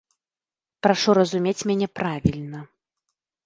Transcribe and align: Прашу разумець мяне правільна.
Прашу 0.87 1.15
разумець 1.19 1.67
мяне 1.69 1.87
правільна. 2.01 2.59